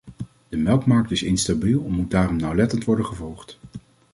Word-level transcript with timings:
De 0.49 0.57
melkmarkt 0.57 1.11
is 1.11 1.23
instabiel 1.23 1.85
en 1.85 1.91
moet 1.91 2.11
daarom 2.11 2.35
nauwlettend 2.35 2.83
worden 2.85 3.05
gevolgd. 3.05 3.59